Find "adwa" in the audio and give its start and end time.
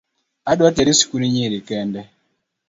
0.51-0.69